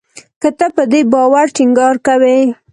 که 0.41 0.49
ته 0.57 0.67
په 0.75 0.83
دې 0.91 1.01
باور 1.13 1.47
ټینګار 1.55 1.95
کوې 2.07 2.39